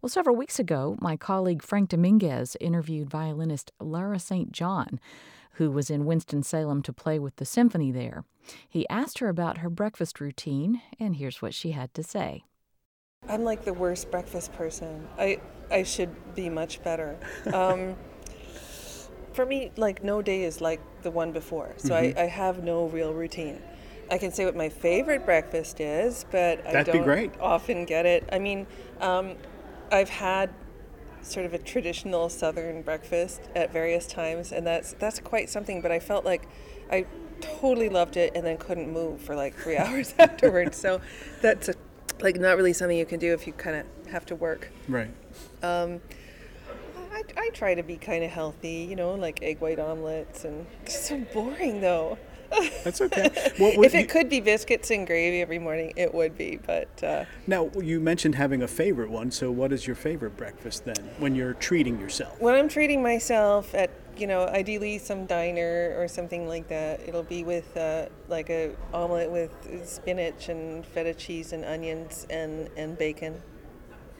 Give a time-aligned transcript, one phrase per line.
[0.00, 4.52] Well, several weeks ago, my colleague Frank Dominguez interviewed violinist Lara St.
[4.52, 5.00] John,
[5.52, 8.24] who was in Winston-Salem to play with the symphony there.
[8.68, 12.44] He asked her about her breakfast routine, and here's what she had to say.
[13.28, 15.08] I'm like the worst breakfast person.
[15.18, 15.40] I
[15.70, 17.18] I should be much better.
[17.52, 17.96] Um,
[19.32, 22.18] for me, like no day is like the one before, so Mm-hmm.
[22.18, 23.60] I, I have no real routine.
[24.10, 27.32] I can say what my favorite breakfast is, but I That'd be don't great.
[27.40, 28.28] often get it.
[28.32, 28.66] I mean,
[29.00, 29.34] um,
[29.90, 30.50] I've had
[31.22, 35.80] sort of a traditional Southern breakfast at various times, and that's that's quite something.
[35.80, 36.48] But I felt like
[36.90, 37.06] I
[37.40, 40.76] totally loved it, and then couldn't move for like three hours afterwards.
[40.76, 41.00] So
[41.40, 41.74] that's a,
[42.20, 44.70] like not really something you can do if you kind of have to work.
[44.88, 45.10] Right.
[45.62, 46.00] Um,
[47.12, 50.66] I, I try to be kind of healthy, you know, like egg white omelets, and
[50.82, 52.18] it's so boring though.
[52.84, 53.30] That's okay.
[53.58, 56.58] What would if you- it could be biscuits and gravy every morning, it would be.
[56.66, 60.84] But uh, Now, you mentioned having a favorite one, so what is your favorite breakfast
[60.84, 62.40] then when you're treating yourself?
[62.40, 67.22] when I'm treating myself at, you know, ideally some diner or something like that, it'll
[67.22, 69.50] be with uh, like a omelet with
[69.86, 73.40] spinach and feta cheese and onions and, and bacon.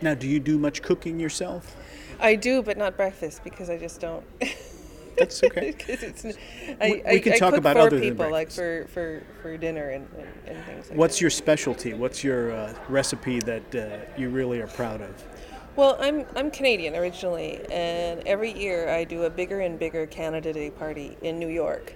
[0.00, 1.76] Now, do you do much cooking yourself?
[2.20, 4.24] I do, but not breakfast because I just don't.
[5.16, 5.74] That's okay.
[5.88, 6.34] it's, We-
[6.80, 9.90] I, we I, can I talk about other than people, like for, for, for dinner
[9.90, 10.96] and, and, and things like that.
[10.96, 11.22] What's that.
[11.22, 11.94] your specialty?
[11.94, 15.24] What's your uh, recipe that uh, you really are proud of?
[15.74, 20.52] Well, I'm I'm Canadian originally, and every year I do a bigger and bigger Canada
[20.52, 21.94] Day party in New York,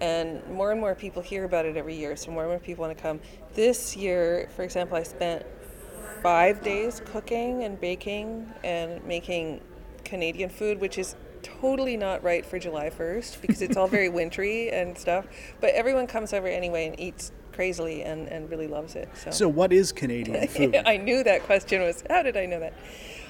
[0.00, 2.16] and more and more people hear about it every year.
[2.16, 3.20] So more and more people want to come.
[3.52, 5.44] This year, for example, I spent
[6.22, 9.60] five days cooking and baking and making
[10.04, 14.70] Canadian food, which is totally not right for July 1st because it's all very wintry
[14.70, 15.26] and stuff.
[15.60, 19.08] But everyone comes over anyway and eats crazily and, and really loves it.
[19.30, 20.76] So, what is Canadian food?
[20.86, 22.02] I knew that question was.
[22.08, 22.74] How did I know that?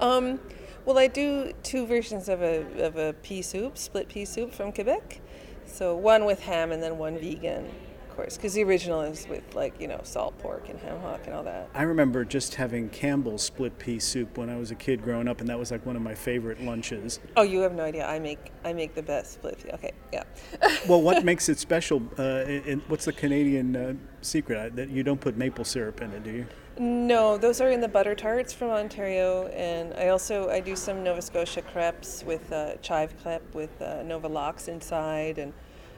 [0.00, 0.40] Um,
[0.84, 4.72] well, I do two versions of a of a pea soup, split pea soup from
[4.72, 5.20] Quebec.
[5.66, 7.70] So one with ham and then one vegan,
[8.14, 11.34] course, because the original is with like you know salt pork and ham hock and
[11.34, 11.68] all that.
[11.74, 15.40] I remember just having Campbell's split pea soup when I was a kid growing up,
[15.40, 17.20] and that was like one of my favorite lunches.
[17.36, 18.06] Oh, you have no idea.
[18.06, 19.70] I make I make the best split pea.
[19.72, 20.24] Okay, yeah.
[20.88, 22.02] Well, what makes it special?
[22.18, 24.74] Uh, in, what's the Canadian uh, secret?
[24.76, 26.46] That you don't put maple syrup in it, do you?
[26.78, 31.04] No, those are in the butter tarts from Ontario, and I also I do some
[31.04, 35.52] Nova Scotia crepes with uh, chive crepe with uh, Nova lox inside and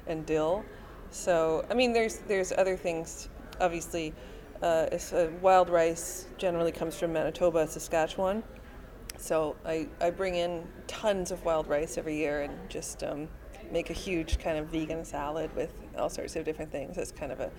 [0.07, 0.65] and dill.
[1.15, 3.29] So I mean, there's there's other things.
[3.61, 4.13] Obviously,
[4.63, 8.43] uh, it's, uh, wild rice generally comes from Manitoba, Saskatchewan.
[9.17, 13.29] So I, I bring in tons of wild rice every year and just um,
[13.71, 16.99] make a huge kind of vegan salad with all sorts of different things.
[16.99, 17.51] It's kind of a,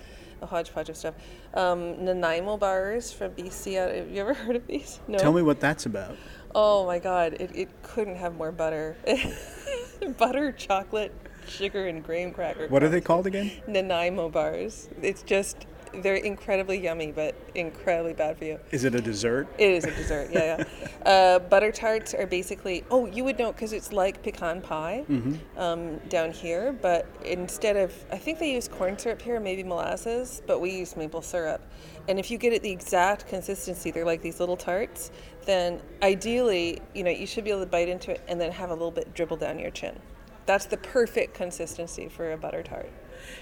[0.42, 1.14] a hodgepodge of stuff.
[1.54, 3.74] Um, Nanaimo bars from BC.
[3.74, 5.00] Have you ever heard of these?
[5.08, 5.16] No.
[5.16, 6.14] Tell me what that's about.
[6.54, 7.34] Oh my God!
[7.40, 8.96] It, it couldn't have more butter.
[10.18, 11.12] butter, chocolate,
[11.48, 12.68] sugar, and graham cracker.
[12.68, 13.50] What are they called again?
[13.66, 14.88] Nanaimo bars.
[15.02, 15.66] It's just
[16.02, 18.58] they're incredibly yummy, but incredibly bad for you.
[18.70, 19.48] Is it a dessert?
[19.58, 20.64] It is a dessert, yeah, yeah.
[21.06, 25.04] Uh, butter tarts are basically, oh, you would know because it's like pecan pie
[25.56, 30.42] um, down here, but instead of, I think they use corn syrup here, maybe molasses,
[30.48, 31.62] but we use maple syrup.
[32.08, 35.12] And if you get it the exact consistency, they're like these little tarts,
[35.44, 38.70] then ideally, you know, you should be able to bite into it and then have
[38.70, 39.96] a little bit dribble down your chin.
[40.46, 42.90] That's the perfect consistency for a butter tart.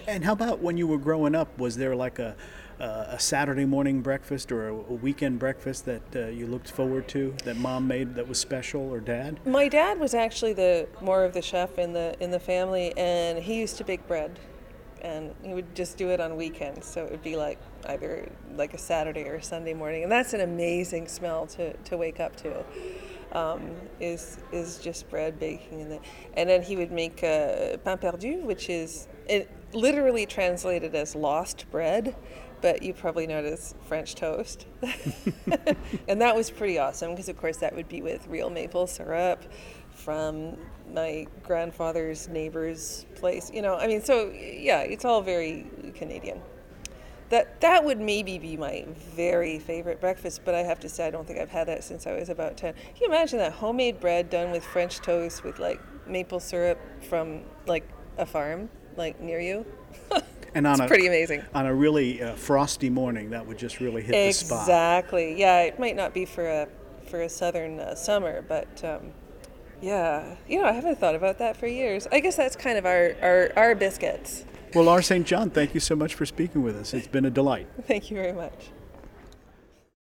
[0.07, 1.59] And how about when you were growing up?
[1.59, 2.35] Was there like a
[2.81, 7.35] uh, a Saturday morning breakfast or a, weekend breakfast that uh, you looked forward to
[7.45, 9.39] that mom made that was special or dad?
[9.47, 13.39] My dad was actually the more of the chef in the in the family, and
[13.39, 14.39] he used to bake bread,
[15.03, 16.87] and he would just do it on weekends.
[16.87, 20.33] So it would be like either like a Saturday or a Sunday morning, and that's
[20.33, 22.65] an amazing smell to, to wake up to.
[23.34, 26.00] Um, is is just bread baking, and, the,
[26.34, 31.69] and then he would make uh, pain perdu, which is it literally translated as lost
[31.71, 32.15] bread,
[32.61, 34.67] but you probably know it as French toast.
[36.09, 39.43] and that was pretty awesome because, of course, that would be with real maple syrup
[39.91, 40.56] from
[40.93, 43.50] my grandfather's neighbor's place.
[43.53, 46.41] You know, I mean, so yeah, it's all very Canadian.
[47.31, 51.11] That that would maybe be my very favorite breakfast, but I have to say I
[51.11, 52.75] don't think I've had that since I was about ten.
[52.75, 56.79] Can you imagine that homemade bread done with French toast with like maple syrup
[57.09, 57.88] from like
[58.19, 59.67] a farm like near you?
[60.56, 61.43] And on it's a pretty amazing.
[61.53, 64.61] on a really uh, frosty morning, that would just really hit the spot.
[64.62, 65.37] Exactly.
[65.37, 66.69] Yeah, it might not be for a
[67.09, 69.12] for a southern uh, summer, but um,
[69.82, 72.06] yeah, you know, I haven't thought about that for years.
[72.12, 74.44] I guess that's kind of our our, our biscuits.
[74.75, 75.25] Well, Lara St.
[75.25, 76.94] John, thank you so much for speaking with us.
[76.94, 77.69] It's been a delight.
[77.87, 78.71] Thank you very much.